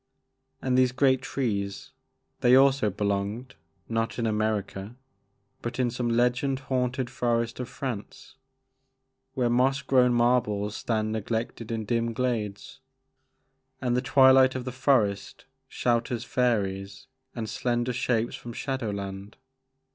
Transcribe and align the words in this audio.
And 0.63 0.75
these 0.75 0.91
great 0.91 1.21
trees,— 1.21 1.91
^they 2.41 2.59
also 2.59 2.89
belonged, 2.89 3.53
not 3.87 4.17
in 4.17 4.25
America 4.25 4.95
but 5.61 5.77
in 5.77 5.91
some 5.91 6.09
legend 6.09 6.57
haunted 6.57 7.07
forest 7.07 7.59
of 7.59 7.69
France, 7.69 8.33
where 9.35 9.47
moss 9.47 9.83
grown 9.83 10.11
marbles 10.11 10.75
stand 10.75 11.11
neg 11.11 11.29
lected 11.29 11.71
in 11.71 11.85
dim 11.85 12.13
glades, 12.13 12.79
and 13.79 13.95
the 13.95 14.01
twilight 14.01 14.55
of 14.55 14.65
the 14.65 14.71
forest 14.71 15.45
shelters 15.67 16.23
fairies 16.25 17.05
and 17.35 17.47
slender 17.47 17.93
shapes 17.93 18.33
from 18.35 18.53
shadow 18.53 18.89
land. 18.89 19.37